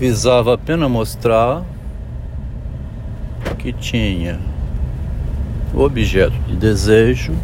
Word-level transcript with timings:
visava 0.00 0.54
apenas 0.54 0.90
mostrar 0.90 1.62
que 3.58 3.70
tinha 3.70 4.40
o 5.74 5.82
objeto 5.82 6.32
de 6.48 6.56
desejo 6.56 7.34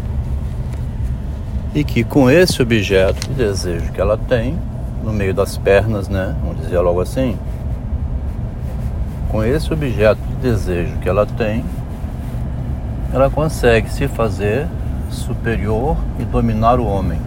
e 1.75 1.85
que 1.85 2.03
com 2.03 2.31
esse 2.31 2.63
objeto 2.63 3.29
de 3.29 3.35
desejo 3.35 3.93
que 3.93 4.01
ela 4.01 4.17
tem 4.17 4.59
no 5.05 5.13
meio 5.13 5.35
das 5.35 5.59
pernas, 5.59 6.09
né, 6.09 6.35
vamos 6.43 6.63
dizer 6.63 6.79
logo 6.81 7.03
assim, 7.03 7.37
com 9.31 9.45
esse 9.45 9.71
objeto 9.71 10.19
de 10.27 10.37
desejo 10.37 10.97
que 11.03 11.09
ela 11.11 11.27
tem, 11.27 11.63
ela 13.13 13.29
consegue 13.29 13.91
se 13.91 14.09
fazer 14.09 14.67
superior 15.11 15.99
e 16.19 16.25
dominar 16.25 16.81
o 16.81 16.87
homem. 16.87 17.21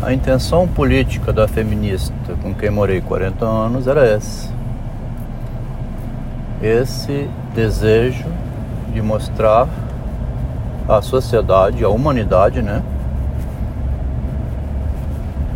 A 0.00 0.12
intenção 0.12 0.68
política 0.68 1.32
da 1.32 1.48
feminista 1.48 2.34
com 2.40 2.54
quem 2.54 2.70
morei 2.70 3.00
40 3.00 3.44
anos 3.44 3.88
era 3.88 4.06
essa. 4.06 4.48
Esse 6.62 7.28
desejo 7.52 8.26
de 8.92 9.02
mostrar 9.02 9.68
à 10.88 11.02
sociedade, 11.02 11.82
à 11.82 11.88
humanidade, 11.88 12.62
né? 12.62 12.80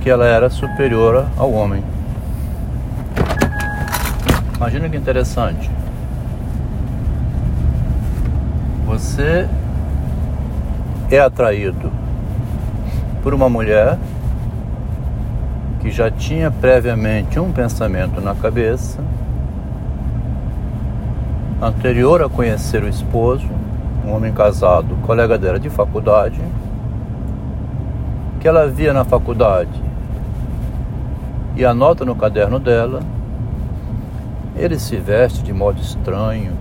Que 0.01 0.11
ela 0.11 0.27
era 0.27 0.51
superior 0.51 1.25
ao 1.39 1.53
homem. 1.53 1.85
Imagina 4.57 4.89
que 4.89 4.97
interessante. 4.97 5.71
Você 8.87 9.49
é 11.11 11.21
atraído 11.21 11.93
por 13.23 13.33
uma 13.33 13.49
mulher 13.49 13.97
que 15.83 15.91
já 15.91 16.09
tinha 16.09 16.49
previamente 16.49 17.41
um 17.41 17.51
pensamento 17.51 18.21
na 18.21 18.37
cabeça, 18.37 19.03
anterior 21.61 22.23
a 22.23 22.29
conhecer 22.29 22.85
o 22.85 22.89
esposo, 22.89 23.49
um 24.07 24.13
homem 24.15 24.33
casado, 24.33 24.97
colega 25.03 25.37
dela 25.37 25.59
de 25.59 25.69
faculdade, 25.69 26.41
que 28.41 28.47
ela 28.47 28.69
via 28.69 28.93
na 28.93 29.05
faculdade 29.05 29.83
e 31.57 31.65
anota 31.65 32.05
no 32.05 32.15
caderno 32.15 32.61
dela, 32.61 33.01
ele 34.57 34.79
se 34.79 34.97
veste 34.97 35.43
de 35.43 35.53
modo 35.53 35.81
estranho. 35.81 36.53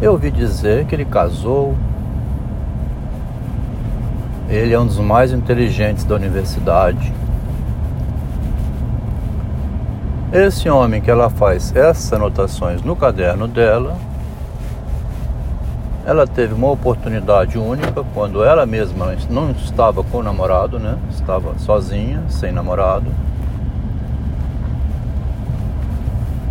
Eu 0.00 0.12
ouvi 0.12 0.30
dizer 0.30 0.84
que 0.84 0.94
ele 0.94 1.06
casou, 1.06 1.74
ele 4.48 4.74
é 4.74 4.78
um 4.78 4.86
dos 4.86 4.98
mais 4.98 5.32
inteligentes 5.32 6.04
da 6.04 6.14
universidade. 6.14 7.12
Esse 10.32 10.68
homem 10.68 11.00
que 11.00 11.10
ela 11.10 11.30
faz 11.30 11.74
essas 11.74 12.12
anotações 12.12 12.82
no 12.82 12.96
caderno 12.96 13.46
dela, 13.46 13.96
ela 16.04 16.26
teve 16.26 16.52
uma 16.52 16.70
oportunidade 16.70 17.58
única 17.58 18.04
quando 18.12 18.44
ela 18.44 18.66
mesma 18.66 19.14
não 19.30 19.52
estava 19.52 20.02
com 20.04 20.18
o 20.18 20.22
namorado, 20.22 20.78
né? 20.78 20.98
Estava 21.10 21.56
sozinha, 21.58 22.22
sem 22.28 22.52
namorado. 22.52 23.06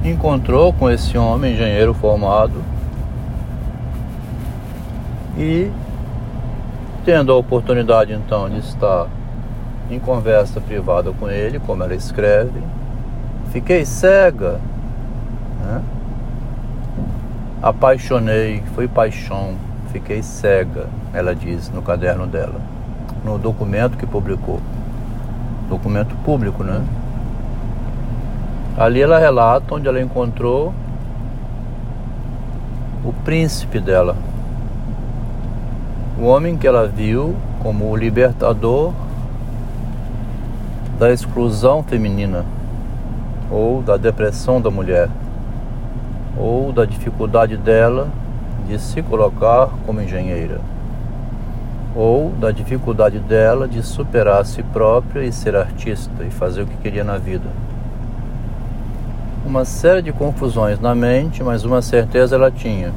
Encontrou 0.03 0.73
com 0.73 0.89
esse 0.89 1.17
homem, 1.17 1.53
engenheiro 1.53 1.93
formado, 1.93 2.63
e 5.37 5.71
Tendo 7.05 7.33
a 7.33 7.35
oportunidade 7.35 8.13
então 8.13 8.49
de 8.49 8.59
estar 8.59 9.07
em 9.91 9.99
conversa 9.99 10.61
privada 10.61 11.11
com 11.11 11.29
ele, 11.29 11.59
como 11.59 11.83
ela 11.83 11.93
escreve, 11.93 12.61
fiquei 13.51 13.85
cega, 13.85 14.59
né? 15.59 15.81
apaixonei, 17.61 18.63
foi 18.73 18.87
paixão, 18.87 19.55
fiquei 19.91 20.23
cega, 20.23 20.87
ela 21.13 21.35
diz 21.35 21.69
no 21.69 21.81
caderno 21.81 22.25
dela, 22.25 22.59
no 23.23 23.37
documento 23.37 23.97
que 23.97 24.05
publicou, 24.05 24.61
documento 25.69 26.15
público, 26.23 26.63
né? 26.63 26.81
Ali 28.77 29.01
ela 29.01 29.19
relata 29.19 29.75
onde 29.75 29.87
ela 29.87 30.01
encontrou 30.01 30.73
o 33.05 33.13
príncipe 33.23 33.79
dela, 33.79 34.15
o 36.17 36.25
homem 36.25 36.57
que 36.57 36.67
ela 36.67 36.87
viu 36.87 37.35
como 37.61 37.89
o 37.89 37.95
libertador 37.95 38.93
da 40.99 41.11
exclusão 41.11 41.81
feminina, 41.81 42.45
ou 43.49 43.81
da 43.81 43.97
depressão 43.97 44.61
da 44.61 44.69
mulher, 44.69 45.09
ou 46.37 46.71
da 46.71 46.85
dificuldade 46.85 47.57
dela 47.57 48.09
de 48.67 48.79
se 48.79 49.01
colocar 49.01 49.69
como 49.85 50.01
engenheira, 50.01 50.61
ou 51.95 52.29
da 52.31 52.51
dificuldade 52.51 53.17
dela 53.19 53.67
de 53.67 53.81
superar 53.81 54.41
a 54.41 54.45
si 54.45 54.61
própria 54.61 55.23
e 55.23 55.31
ser 55.31 55.55
artista 55.55 56.23
e 56.23 56.29
fazer 56.29 56.61
o 56.61 56.67
que 56.67 56.77
queria 56.77 57.03
na 57.03 57.17
vida. 57.17 57.49
Uma 59.45 59.65
série 59.65 60.01
de 60.01 60.13
confusões 60.13 60.79
na 60.79 60.95
mente, 60.95 61.43
mas 61.43 61.65
uma 61.65 61.81
certeza 61.81 62.35
ela 62.35 62.49
tinha 62.49 62.91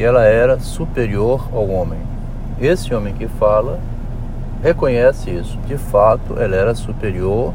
que 0.00 0.04
ela 0.04 0.24
era 0.24 0.58
superior 0.58 1.46
ao 1.52 1.68
homem. 1.68 1.98
Esse 2.58 2.94
homem 2.94 3.12
que 3.12 3.28
fala 3.28 3.78
reconhece 4.62 5.28
isso. 5.28 5.58
De 5.66 5.76
fato, 5.76 6.38
ela 6.38 6.56
era 6.56 6.74
superior 6.74 7.52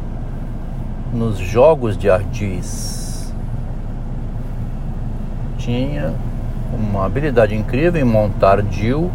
nos 1.11 1.39
jogos 1.39 1.97
de 1.97 2.07
ardis. 2.07 3.33
Tinha 5.57 6.13
uma 6.72 7.07
habilidade 7.07 7.56
incrível 7.56 8.00
em 8.00 8.06
montar 8.06 8.62
Dil 8.62 9.09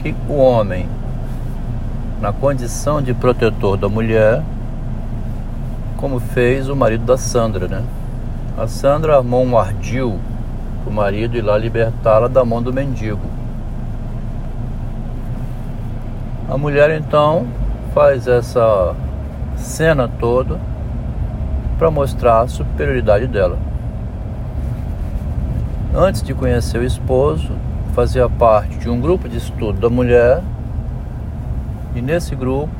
que 0.00 0.14
o 0.28 0.34
homem, 0.34 0.88
na 2.20 2.32
condição 2.32 3.02
de 3.02 3.12
protetor 3.12 3.76
da 3.76 3.88
mulher, 3.88 4.44
como 5.96 6.20
fez 6.20 6.68
o 6.68 6.76
marido 6.76 7.04
da 7.04 7.18
Sandra, 7.18 7.66
né? 7.66 7.82
A 8.56 8.68
Sandra 8.68 9.16
armou 9.16 9.44
um 9.44 9.58
ardil 9.58 10.20
o 10.86 10.90
marido 10.90 11.36
ir 11.36 11.42
lá 11.42 11.56
libertá-la 11.56 12.28
da 12.28 12.44
mão 12.44 12.62
do 12.62 12.72
mendigo. 12.72 13.20
A 16.48 16.58
mulher 16.58 16.90
então 16.90 17.46
faz 17.94 18.26
essa 18.26 18.94
cena 19.56 20.08
toda 20.08 20.58
para 21.78 21.90
mostrar 21.90 22.40
a 22.40 22.48
superioridade 22.48 23.26
dela. 23.26 23.58
Antes 25.94 26.22
de 26.22 26.34
conhecer 26.34 26.78
o 26.78 26.84
esposo, 26.84 27.52
fazia 27.94 28.28
parte 28.28 28.76
de 28.78 28.90
um 28.90 29.00
grupo 29.00 29.28
de 29.28 29.38
estudo 29.38 29.80
da 29.80 29.88
mulher 29.88 30.42
e 31.94 32.02
nesse 32.02 32.34
grupo 32.34 32.74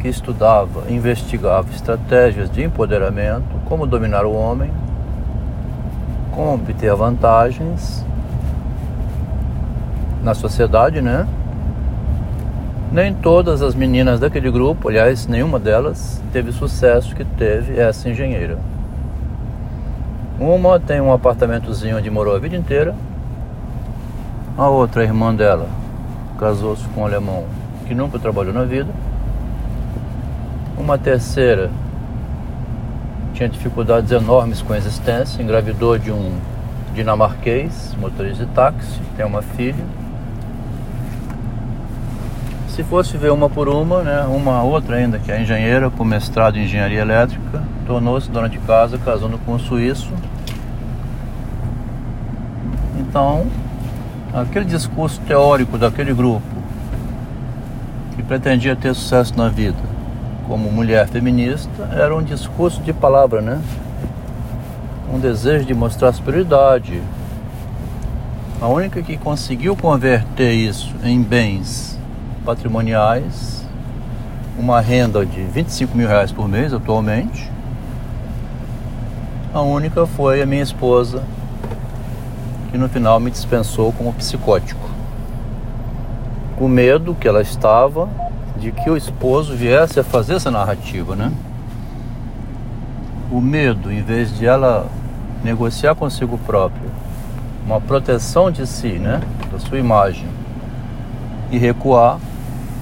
que 0.00 0.08
estudava, 0.08 0.90
investigava 0.90 1.70
estratégias 1.70 2.50
de 2.50 2.62
empoderamento, 2.62 3.46
como 3.66 3.86
dominar 3.86 4.24
o 4.24 4.32
homem, 4.32 4.70
como 6.36 6.52
obter 6.52 6.94
vantagens 6.94 8.04
na 10.22 10.34
sociedade, 10.34 11.00
né? 11.00 11.26
Nem 12.92 13.14
todas 13.14 13.62
as 13.62 13.74
meninas 13.74 14.20
daquele 14.20 14.50
grupo, 14.50 14.88
aliás, 14.88 15.26
nenhuma 15.26 15.58
delas 15.58 16.22
teve 16.32 16.52
sucesso 16.52 17.16
que 17.16 17.24
teve 17.24 17.80
essa 17.80 18.08
engenheira. 18.10 18.58
Uma 20.38 20.78
tem 20.78 21.00
um 21.00 21.10
apartamentozinho 21.10 21.96
onde 21.96 22.10
morou 22.10 22.36
a 22.36 22.38
vida 22.38 22.54
inteira. 22.54 22.94
A 24.58 24.68
outra, 24.68 25.02
a 25.02 25.04
irmã 25.04 25.34
dela, 25.34 25.66
casou-se 26.38 26.86
com 26.88 27.00
um 27.00 27.06
alemão 27.06 27.44
que 27.86 27.94
nunca 27.94 28.18
trabalhou 28.18 28.52
na 28.52 28.64
vida. 28.64 28.90
Uma 30.76 30.98
terceira 30.98 31.70
tinha 33.36 33.48
dificuldades 33.50 34.10
enormes 34.10 34.62
com 34.62 34.72
a 34.72 34.78
existência, 34.78 35.42
engravidou 35.42 35.98
de 35.98 36.10
um 36.10 36.32
dinamarquês, 36.94 37.94
motorista 38.00 38.46
de 38.46 38.52
táxi, 38.52 38.98
tem 39.14 39.26
uma 39.26 39.42
filha. 39.42 39.84
Se 42.68 42.82
fosse 42.82 43.18
ver 43.18 43.30
uma 43.30 43.50
por 43.50 43.68
uma, 43.68 44.02
né, 44.02 44.22
uma 44.22 44.62
outra 44.62 44.96
ainda 44.96 45.18
que 45.18 45.30
é 45.30 45.40
engenheira 45.40 45.90
com 45.90 46.02
mestrado 46.02 46.56
em 46.56 46.64
engenharia 46.64 47.00
elétrica, 47.00 47.62
tornou-se 47.86 48.30
dona 48.30 48.48
de 48.48 48.58
casa 48.60 48.96
casando 48.96 49.38
com 49.44 49.52
um 49.52 49.58
suíço. 49.58 50.12
Então, 52.98 53.46
aquele 54.32 54.64
discurso 54.64 55.20
teórico 55.26 55.76
daquele 55.76 56.14
grupo 56.14 56.56
que 58.14 58.22
pretendia 58.22 58.74
ter 58.74 58.94
sucesso 58.94 59.36
na 59.36 59.50
vida, 59.50 59.76
como 60.46 60.70
mulher 60.70 61.08
feminista 61.08 61.88
era 61.92 62.14
um 62.14 62.22
discurso 62.22 62.80
de 62.82 62.92
palavra, 62.92 63.40
né? 63.40 63.60
Um 65.12 65.18
desejo 65.18 65.64
de 65.64 65.74
mostrar 65.74 66.12
superioridade. 66.12 67.02
A 68.60 68.68
única 68.68 69.02
que 69.02 69.16
conseguiu 69.16 69.76
converter 69.76 70.52
isso 70.52 70.94
em 71.04 71.20
bens 71.22 71.98
patrimoniais 72.44 73.66
uma 74.58 74.80
renda 74.80 75.26
de 75.26 75.42
25 75.42 75.96
mil 75.96 76.08
reais 76.08 76.32
por 76.32 76.48
mês 76.48 76.72
atualmente. 76.72 77.50
A 79.52 79.60
única 79.60 80.06
foi 80.06 80.40
a 80.40 80.46
minha 80.46 80.62
esposa, 80.62 81.22
que 82.70 82.78
no 82.78 82.88
final 82.88 83.20
me 83.20 83.30
dispensou 83.30 83.92
como 83.92 84.12
psicótico. 84.14 84.88
Com 86.56 86.68
medo 86.68 87.14
que 87.14 87.28
ela 87.28 87.42
estava 87.42 88.08
de 88.60 88.72
que 88.72 88.88
o 88.90 88.96
esposo 88.96 89.54
viesse 89.54 90.00
a 90.00 90.04
fazer 90.04 90.34
essa 90.34 90.50
narrativa, 90.50 91.14
né? 91.14 91.32
O 93.30 93.40
medo, 93.40 93.92
em 93.92 94.02
vez 94.02 94.36
de 94.36 94.46
ela 94.46 94.86
negociar 95.42 95.94
consigo 95.94 96.38
própria 96.38 96.90
uma 97.66 97.80
proteção 97.80 98.50
de 98.50 98.64
si, 98.64 98.92
né, 98.92 99.20
da 99.50 99.58
sua 99.58 99.78
imagem, 99.78 100.28
e 101.50 101.58
recuar, 101.58 102.18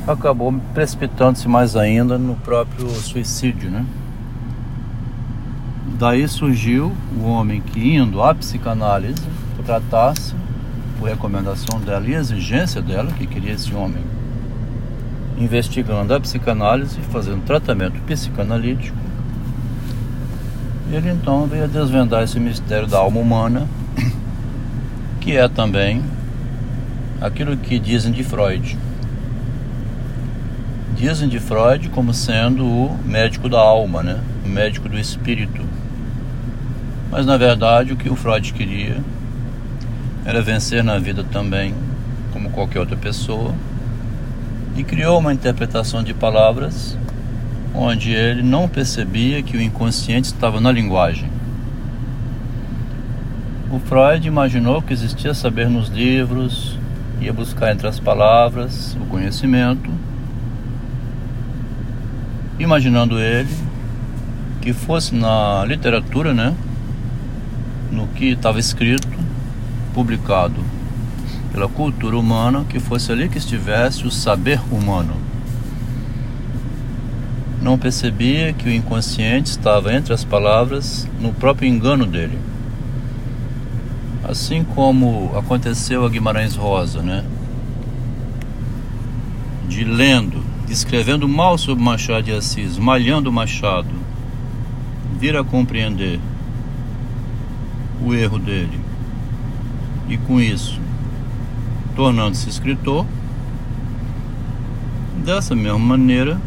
acabou 0.06 0.54
precipitando-se 0.74 1.48
mais 1.48 1.74
ainda 1.74 2.18
no 2.18 2.34
próprio 2.36 2.88
suicídio, 2.90 3.70
né? 3.70 3.84
Daí 5.98 6.28
surgiu 6.28 6.92
o 7.18 7.26
homem 7.26 7.62
que 7.62 7.96
indo 7.96 8.22
à 8.22 8.34
psicanálise 8.34 9.22
tratasse 9.64 10.34
por 10.98 11.08
recomendação 11.08 11.80
dela 11.80 12.06
e 12.06 12.12
exigência 12.12 12.82
dela, 12.82 13.10
que 13.12 13.26
queria 13.26 13.52
esse 13.52 13.74
homem 13.74 14.04
investigando 15.38 16.14
a 16.14 16.20
psicanálise, 16.20 17.00
fazendo 17.10 17.44
tratamento 17.44 18.00
psicanalítico. 18.02 18.96
Ele 20.92 21.10
então 21.10 21.46
veio 21.46 21.64
a 21.64 21.66
desvendar 21.66 22.22
esse 22.22 22.38
mistério 22.38 22.86
da 22.86 22.98
alma 22.98 23.18
humana, 23.18 23.66
que 25.20 25.36
é 25.36 25.48
também 25.48 26.02
aquilo 27.20 27.56
que 27.56 27.78
dizem 27.78 28.12
de 28.12 28.22
Freud. 28.22 28.78
Dizem 30.96 31.28
de 31.28 31.40
Freud 31.40 31.88
como 31.88 32.14
sendo 32.14 32.64
o 32.64 32.98
médico 33.04 33.48
da 33.48 33.58
alma, 33.58 34.02
né? 34.02 34.20
o 34.44 34.48
médico 34.48 34.88
do 34.88 34.98
espírito. 34.98 35.62
Mas 37.10 37.26
na 37.26 37.36
verdade 37.36 37.92
o 37.92 37.96
que 37.96 38.08
o 38.08 38.16
Freud 38.16 38.52
queria 38.52 38.96
era 40.24 40.40
vencer 40.40 40.84
na 40.84 40.98
vida 40.98 41.24
também, 41.24 41.74
como 42.32 42.50
qualquer 42.50 42.80
outra 42.80 42.96
pessoa, 42.96 43.54
e 44.76 44.82
criou 44.82 45.18
uma 45.18 45.32
interpretação 45.32 46.02
de 46.02 46.12
palavras 46.12 46.96
onde 47.74 48.12
ele 48.12 48.42
não 48.42 48.68
percebia 48.68 49.42
que 49.42 49.56
o 49.56 49.60
inconsciente 49.60 50.28
estava 50.28 50.60
na 50.60 50.70
linguagem. 50.70 51.28
O 53.70 53.80
Freud 53.80 54.26
imaginou 54.26 54.80
que 54.80 54.92
existia 54.92 55.34
saber 55.34 55.68
nos 55.68 55.88
livros, 55.88 56.78
ia 57.20 57.32
buscar 57.32 57.72
entre 57.72 57.88
as 57.88 57.98
palavras 57.98 58.96
o 59.00 59.06
conhecimento, 59.06 59.90
imaginando 62.58 63.18
ele 63.18 63.50
que 64.60 64.72
fosse 64.72 65.14
na 65.14 65.64
literatura, 65.66 66.32
né, 66.32 66.54
no 67.90 68.06
que 68.08 68.26
estava 68.26 68.60
escrito, 68.60 69.08
publicado 69.92 70.63
pela 71.54 71.68
cultura 71.68 72.18
humana, 72.18 72.66
que 72.68 72.80
fosse 72.80 73.12
ali 73.12 73.28
que 73.28 73.38
estivesse 73.38 74.04
o 74.04 74.10
saber 74.10 74.60
humano. 74.72 75.14
Não 77.62 77.78
percebia 77.78 78.52
que 78.52 78.68
o 78.68 78.72
inconsciente 78.72 79.50
estava 79.50 79.94
entre 79.94 80.12
as 80.12 80.24
palavras 80.24 81.08
no 81.20 81.32
próprio 81.32 81.68
engano 81.68 82.04
dele. 82.04 82.36
Assim 84.28 84.64
como 84.64 85.30
aconteceu 85.38 86.04
a 86.04 86.08
Guimarães 86.08 86.56
Rosa, 86.56 87.00
né? 87.00 87.24
De 89.68 89.84
lendo, 89.84 90.42
escrevendo 90.68 91.28
mal 91.28 91.56
sobre 91.56 91.84
Machado 91.84 92.24
de 92.24 92.32
Assis, 92.32 92.76
malhando 92.76 93.30
Machado, 93.30 93.94
vir 95.20 95.36
a 95.36 95.44
compreender 95.44 96.18
o 98.04 98.12
erro 98.12 98.40
dele 98.40 98.80
e 100.08 100.16
com 100.18 100.40
isso 100.40 100.82
tornando-se 101.94 102.48
escritor. 102.48 103.06
Dessa 105.24 105.54
mesma 105.54 105.78
maneira, 105.78 106.38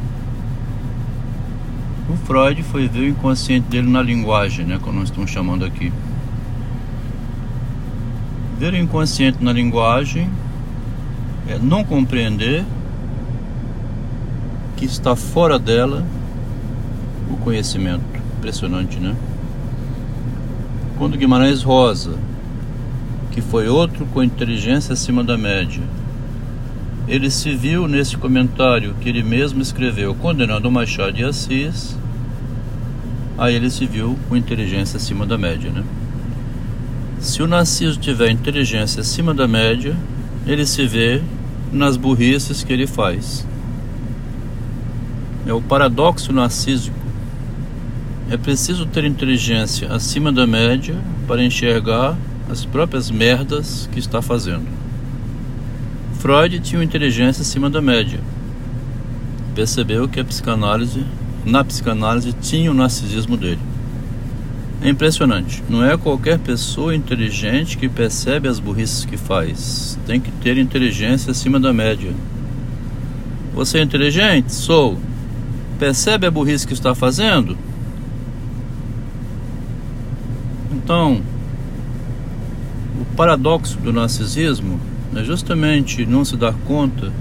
o 2.10 2.16
Freud 2.26 2.62
foi 2.64 2.88
ver 2.88 3.00
o 3.00 3.08
inconsciente 3.08 3.68
dele 3.68 3.90
na 3.90 4.02
linguagem, 4.02 4.66
né, 4.66 4.80
como 4.82 5.00
nós 5.00 5.10
estamos 5.10 5.32
chamando 5.32 5.66
aqui. 5.66 5.92
Ver 8.60 8.74
o 8.74 8.78
inconsciente 8.78 9.44
na 9.44 9.52
linguagem 9.52 10.30
é 11.48 11.58
não 11.58 11.84
compreender 11.84 12.66
que 14.76 14.86
está 14.86 15.16
fora 15.16 15.58
dela 15.58 16.06
o 17.30 17.38
conhecimento. 17.38 18.04
Impressionante, 18.38 19.00
né? 19.00 19.16
Quando 20.98 21.18
Guimarães 21.18 21.64
Rosa 21.64 22.18
que 23.38 23.42
foi 23.44 23.69
outro 23.69 24.04
com 24.07 24.24
inteligência 24.24 24.94
acima 24.94 25.24
da 25.24 25.38
média. 25.38 25.84
Ele 27.07 27.30
se 27.30 27.56
viu 27.56 27.88
nesse 27.88 28.18
comentário 28.18 28.95
que 29.00 29.07
ele 29.07 29.22
mesmo 29.22 29.62
escreveu 29.62 30.16
condenando 30.16 30.72
Machado 30.72 31.13
de 31.13 31.24
Assis. 31.24 31.95
Aí 33.38 33.54
ele 33.54 33.69
se 33.69 33.86
viu 33.86 34.18
com 34.28 34.36
inteligência 34.36 34.98
acima 34.98 35.24
da 35.24 35.38
média, 35.38 35.69
né? 35.69 35.84
Se 37.19 37.44
o 37.44 37.48
Narciso 37.48 38.00
tiver 38.00 38.31
inteligência 38.31 39.01
acima 39.01 39.36
da 39.36 39.48
média, 39.48 39.95
ele 40.48 40.66
se 40.66 40.88
vê 40.88 41.22
nas 41.72 41.95
burrices 41.95 42.63
que 42.63 42.74
ele 42.74 42.88
faz. 42.88 43.45
É 45.45 45.54
o 45.54 45.62
paradoxo 45.62 46.33
narcísico. 46.33 46.98
É 48.31 48.36
preciso 48.36 48.88
ter 48.88 49.06
inteligência 49.06 49.94
acima 49.94 50.31
da 50.31 50.48
média 50.48 50.95
para 51.28 51.44
enxergar 51.44 52.18
as 52.50 52.66
próprias 52.66 53.12
merdas 53.12 53.90
que 53.92 54.00
está 54.00 54.22
fazendo. 54.22 54.66
Freud 56.20 56.60
tinha 56.60 56.80
uma 56.80 56.86
inteligência 56.86 57.42
acima 57.42 57.70
da 57.70 57.82
média. 57.82 58.20
Percebeu 59.54 60.08
que 60.08 60.20
a 60.20 60.26
psicanálise, 60.26 61.06
na 61.46 61.64
psicanálise, 61.64 62.34
tinha 62.34 62.72
o 62.72 62.74
narcisismo 62.74 63.38
dele. 63.38 63.60
É 64.82 64.90
impressionante. 64.90 65.64
Não 65.70 65.84
é 65.84 65.98
qualquer 65.98 66.38
pessoa 66.38 66.96
inteligente 66.96 67.78
que 67.78 67.90
percebe 67.90 68.48
as 68.48 68.60
burrices 68.60 69.06
que 69.06 69.18
faz. 69.18 69.98
Tem 70.06 70.20
que 70.20 70.32
ter 70.32 70.58
inteligência 70.58 71.32
acima 71.32 71.60
da 71.60 71.74
média. 71.74 72.14
Você 73.54 73.80
é 73.80 73.82
inteligente? 73.82 74.54
Sou. 74.54 75.00
Percebe 75.80 76.28
a 76.28 76.31
burrice 76.31 76.66
que 76.66 76.74
está 76.74 76.94
fazendo? 76.94 77.57
Então, 80.71 81.21
paradoxo 83.18 83.80
do 83.80 83.92
narcisismo 83.92 84.80
é 85.16 85.24
justamente 85.24 86.06
não 86.06 86.24
se 86.24 86.38
dar 86.38 86.54
conta, 86.54 87.12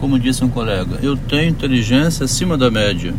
como 0.00 0.18
disse 0.18 0.44
um 0.44 0.48
colega, 0.48 0.98
eu 1.00 1.16
tenho 1.16 1.48
inteligência 1.48 2.24
acima 2.24 2.58
da 2.58 2.68
média. 2.68 3.14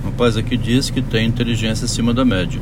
O 0.00 0.06
rapaz 0.06 0.36
aqui 0.36 0.56
disse 0.56 0.92
que 0.92 1.02
tem 1.02 1.26
inteligência 1.26 1.86
acima 1.86 2.14
da 2.14 2.24
média. 2.24 2.60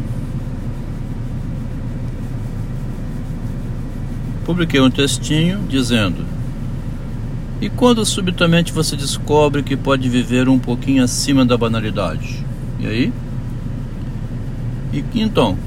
Publiquei 4.47 4.81
um 4.81 4.91
textinho 4.91 5.61
dizendo: 5.69 6.25
E 7.61 7.69
quando 7.69 8.07
subitamente 8.07 8.73
você 8.73 8.97
descobre 8.97 9.63
que 9.63 9.77
pode 9.77 10.09
viver 10.09 10.49
um 10.49 10.59
pouquinho 10.59 11.05
acima 11.05 11.45
da 11.45 11.59
banalidade? 11.59 12.43
E 12.81 12.87
aí? 12.87 13.13
E 14.95 15.05
então, 15.21 15.59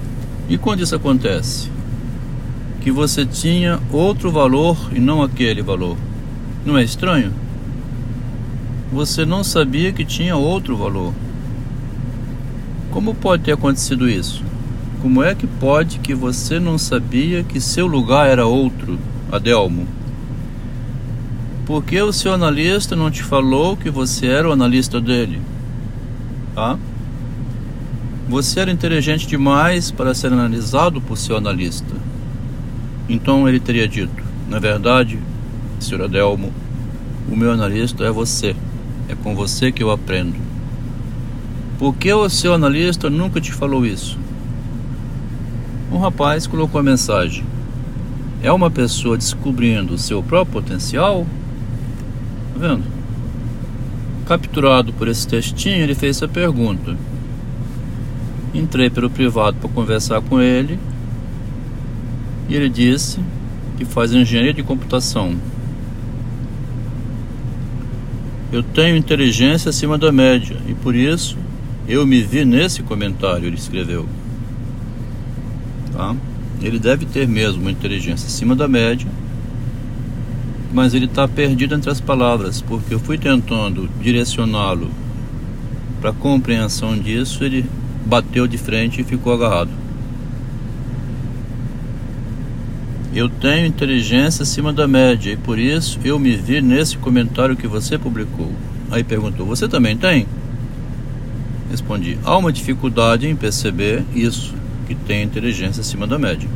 e 0.49 0.57
quando 0.57 0.81
isso 0.81 0.95
acontece? 0.95 1.69
Que 2.81 2.91
você 2.91 3.25
tinha 3.25 3.79
outro 3.91 4.31
valor 4.31 4.77
e 4.93 4.99
não 4.99 5.21
aquele 5.21 5.61
valor. 5.61 5.97
Não 6.65 6.77
é 6.77 6.83
estranho? 6.83 7.33
Você 8.91 9.25
não 9.25 9.43
sabia 9.43 9.91
que 9.91 10.05
tinha 10.05 10.35
outro 10.35 10.77
valor. 10.77 11.13
Como 12.91 13.13
pode 13.13 13.43
ter 13.43 13.51
acontecido 13.51 14.09
isso? 14.09 14.41
Como 15.01 15.21
é 15.21 15.35
que 15.35 15.45
pode 15.45 15.99
que 15.99 16.15
você 16.15 16.59
não 16.59 16.77
sabia 16.77 17.43
que 17.43 17.59
seu 17.59 17.85
lugar 17.85 18.27
era 18.27 18.45
outro, 18.45 18.97
Adelmo? 19.31 19.85
Por 21.65 21.83
que 21.83 22.01
o 22.01 22.13
seu 22.13 22.33
analista 22.33 22.95
não 22.95 23.11
te 23.11 23.21
falou 23.21 23.75
que 23.75 23.89
você 23.89 24.27
era 24.27 24.47
o 24.47 24.53
analista 24.53 25.01
dele? 25.01 25.41
Tá? 26.55 26.79
Você 28.29 28.59
era 28.59 28.71
inteligente 28.71 29.25
demais 29.25 29.89
para 29.89 30.13
ser 30.13 30.33
analisado 30.33 30.99
por 30.99 31.17
seu 31.17 31.37
analista. 31.37 31.95
Então 33.07 33.47
ele 33.47 33.59
teria 33.59 33.87
dito: 33.87 34.21
Na 34.49 34.59
verdade, 34.59 35.17
Sr. 35.79 36.01
Adelmo, 36.01 36.51
o 37.31 37.37
meu 37.37 37.53
analista 37.53 38.03
é 38.03 38.11
você. 38.11 38.53
É 39.07 39.15
com 39.15 39.33
você 39.33 39.71
que 39.71 39.81
eu 39.81 39.91
aprendo. 39.91 40.35
Por 41.79 41.95
que 41.95 42.11
o 42.11 42.27
seu 42.27 42.53
analista 42.53 43.09
nunca 43.09 43.39
te 43.39 43.53
falou 43.53 43.85
isso? 43.85 44.19
Um 45.89 45.97
rapaz 45.97 46.45
colocou 46.45 46.81
a 46.81 46.83
mensagem: 46.83 47.45
É 48.43 48.51
uma 48.51 48.69
pessoa 48.69 49.17
descobrindo 49.17 49.93
o 49.93 49.97
seu 49.97 50.21
próprio 50.21 50.61
potencial? 50.61 51.25
Tá 52.53 52.67
vendo? 52.67 52.83
Capturado 54.25 54.91
por 54.91 55.07
esse 55.07 55.25
textinho, 55.25 55.81
ele 55.81 55.95
fez 55.95 56.17
essa 56.17 56.27
pergunta. 56.27 56.97
Entrei 58.57 58.89
pelo 58.89 59.07
privado 59.07 59.57
para 59.57 59.69
conversar 59.69 60.19
com 60.19 60.41
ele 60.41 60.79
e 62.49 62.55
ele 62.55 62.69
disse 62.69 63.19
que 63.77 63.85
faz 63.85 64.11
engenharia 64.11 64.51
de 64.51 64.63
computação. 64.63 65.35
Eu 68.51 68.63
tenho 68.63 68.97
inteligência 68.97 69.69
acima 69.69 69.95
da 69.95 70.11
média 70.11 70.57
e 70.67 70.73
por 70.73 70.95
isso 70.95 71.37
eu 71.87 72.05
me 72.07 72.23
vi 72.23 72.43
nesse 72.43 72.81
comentário, 72.81 73.45
ele 73.45 73.57
escreveu. 73.57 74.07
Tá? 75.93 76.15
Ele 76.59 76.79
deve 76.79 77.05
ter 77.05 77.27
mesmo 77.27 77.61
uma 77.61 77.71
inteligência 77.71 78.25
acima 78.25 78.55
da 78.55 78.67
média, 78.67 79.07
mas 80.73 80.95
ele 80.95 81.05
está 81.05 81.27
perdido 81.27 81.75
entre 81.75 81.91
as 81.91 82.01
palavras, 82.01 82.59
porque 82.59 82.93
eu 82.93 82.99
fui 82.99 83.19
tentando 83.19 83.87
direcioná-lo 84.01 84.89
para 86.01 86.11
compreensão 86.11 86.97
disso, 86.97 87.43
ele 87.43 87.63
bateu 88.07 88.47
de 88.47 88.57
frente 88.57 89.01
e 89.01 89.03
ficou 89.03 89.33
agarrado. 89.33 89.69
Eu 93.13 93.29
tenho 93.29 93.65
inteligência 93.65 94.43
acima 94.43 94.71
da 94.71 94.87
média 94.87 95.33
e 95.33 95.37
por 95.37 95.59
isso 95.59 95.99
eu 96.03 96.17
me 96.19 96.35
vi 96.35 96.61
nesse 96.61 96.97
comentário 96.97 97.55
que 97.55 97.67
você 97.67 97.97
publicou. 97.97 98.51
Aí 98.89 99.03
perguntou: 99.03 99.45
Você 99.45 99.67
também 99.67 99.97
tem? 99.97 100.25
Respondi: 101.69 102.17
Há 102.23 102.37
uma 102.37 102.51
dificuldade 102.51 103.27
em 103.27 103.35
perceber 103.35 104.03
isso, 104.15 104.53
que 104.87 104.95
tem 104.95 105.23
inteligência 105.23 105.81
acima 105.81 106.05
da 106.05 106.17
média. 106.17 106.47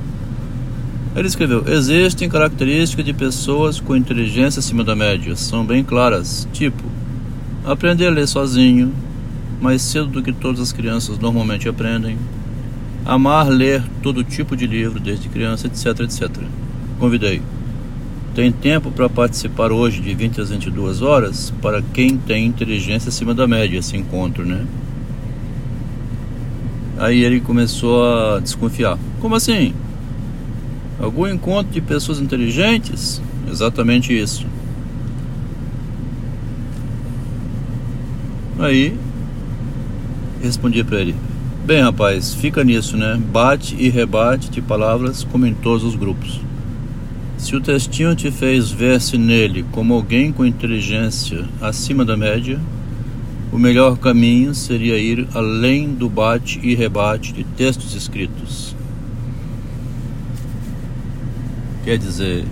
Ele 1.16 1.28
escreveu: 1.28 1.66
Existem 1.68 2.30
características 2.30 3.06
de 3.06 3.14
pessoas 3.14 3.80
com 3.80 3.96
inteligência 3.96 4.60
acima 4.60 4.84
da 4.84 4.96
média, 4.96 5.36
são 5.36 5.66
bem 5.66 5.84
claras, 5.84 6.48
tipo 6.54 6.92
aprender 7.66 8.08
a 8.08 8.12
ler 8.12 8.28
sozinho, 8.28 8.92
mais 9.62 9.84
cedo 9.84 10.08
do 10.08 10.24
que 10.24 10.34
todas 10.34 10.60
as 10.60 10.74
crianças 10.74 11.20
normalmente 11.20 11.70
aprendem, 11.70 12.18
amar 13.06 13.48
ler 13.48 13.84
todo 14.02 14.24
tipo 14.24 14.58
de 14.58 14.66
livro 14.66 15.00
desde 15.00 15.30
criança, 15.30 15.68
etc, 15.68 16.00
etc. 16.02 16.30
Convidei. 17.00 17.42
Tem 18.34 18.52
tempo 18.52 18.90
para 18.92 19.08
participar 19.08 19.72
hoje 19.72 20.02
de 20.02 20.14
20 20.16 20.42
às 20.42 20.50
22 20.50 21.02
horas 21.02 21.54
para 21.62 21.82
quem 21.94 22.18
tem 22.18 22.46
inteligência 22.46 23.10
acima 23.10 23.34
da 23.34 23.46
média 23.46 23.78
esse 23.78 23.96
encontro, 23.96 24.46
né? 24.46 24.66
Aí 26.98 27.24
ele 27.24 27.40
começou 27.40 28.04
a 28.06 28.40
desconfiar. 28.40 28.98
Como 29.20 29.36
assim? 29.36 29.74
Algum 31.00 31.28
encontro 31.28 31.74
de 31.74 31.82
pessoas 31.82 32.20
inteligentes? 32.20 33.22
Exatamente 33.50 34.18
isso. 34.18 34.46
Aí 38.60 38.96
respondi 40.42 40.84
para 40.84 41.00
ele: 41.00 41.16
Bem, 41.66 41.82
rapaz, 41.82 42.34
fica 42.34 42.64
nisso, 42.64 42.98
né? 42.98 43.22
Bate 43.32 43.76
e 43.78 43.88
rebate 43.90 44.50
de 44.50 44.62
palavras 44.62 45.24
como 45.24 45.46
em 45.46 45.54
todos 45.54 45.84
os 45.84 45.96
grupos. 45.96 46.42
Se 47.38 47.56
o 47.56 47.62
textinho 47.62 48.16
te 48.16 48.30
fez 48.30 48.72
ver-se 48.72 49.18
nele 49.18 49.66
como 49.72 49.94
alguém 49.94 50.32
com 50.32 50.46
inteligência 50.46 51.46
acima 51.62 52.04
da 52.04 52.18
média, 52.18 52.60
o 53.52 53.58
melhor 53.58 53.98
caminho 53.98 54.56
seria 54.56 54.98
ir 54.98 55.28
além 55.34 55.90
do 55.90 56.08
bate 56.08 56.60
e 56.64 56.74
rebate 56.74 57.34
de 57.34 57.44
textos 57.44 57.94
escritos. 57.96 58.76
Quer 61.84 61.98
dizer, 61.98 62.46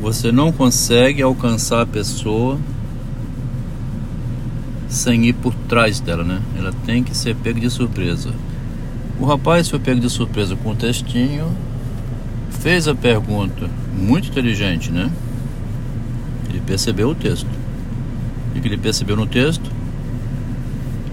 você 0.00 0.30
não 0.30 0.52
consegue 0.52 1.22
alcançar 1.22 1.82
a 1.82 1.86
pessoa 1.86 2.58
sem 4.96 5.26
ir 5.26 5.34
por 5.34 5.54
trás 5.68 6.00
dela, 6.00 6.24
né? 6.24 6.40
Ela 6.56 6.72
tem 6.84 7.02
que 7.02 7.16
ser 7.16 7.36
pega 7.36 7.60
de 7.60 7.70
surpresa. 7.70 8.32
O 9.20 9.24
rapaz 9.24 9.68
foi 9.68 9.78
pego 9.78 10.00
de 10.00 10.10
surpresa 10.10 10.56
com 10.56 10.70
o 10.70 10.74
textinho, 10.74 11.50
fez 12.50 12.88
a 12.88 12.94
pergunta, 12.94 13.68
muito 13.96 14.28
inteligente, 14.28 14.90
né? 14.90 15.10
Ele 16.48 16.60
percebeu 16.60 17.10
o 17.10 17.14
texto. 17.14 17.46
O 18.54 18.60
que 18.60 18.66
ele 18.66 18.78
percebeu 18.78 19.16
no 19.16 19.26
texto? 19.26 19.70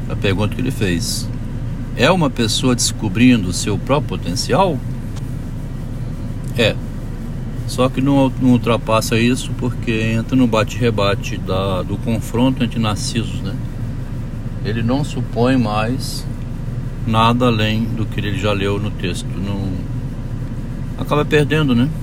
A 0.10 0.16
pergunta 0.16 0.56
que 0.56 0.62
ele 0.62 0.72
fez: 0.72 1.28
É 1.98 2.10
uma 2.10 2.30
pessoa 2.30 2.76
descobrindo 2.76 3.50
o 3.50 3.54
seu 3.54 3.78
próprio 3.78 4.18
potencial? 4.18 4.80
É. 6.58 6.76
Só 7.68 7.90
que 7.90 8.02
não, 8.02 8.32
não 8.42 8.52
ultrapassa 8.52 9.20
isso 9.20 9.52
porque 9.58 10.14
entra 10.18 10.36
no 10.36 10.46
bate-rebate 10.46 11.38
do 11.38 11.98
confronto 12.04 12.64
entre 12.64 12.80
narcisos, 12.80 13.42
né? 13.42 13.54
Ele 14.66 14.82
não 14.82 15.04
supõe 15.04 15.58
mais 15.58 16.26
nada 17.06 17.48
além 17.48 17.84
do 17.84 18.06
que 18.06 18.20
ele 18.20 18.38
já 18.38 18.54
leu 18.54 18.80
no 18.80 18.92
texto. 18.92 19.28
Não 19.28 19.74
acaba 20.98 21.26
perdendo, 21.26 21.76
né? 21.76 21.90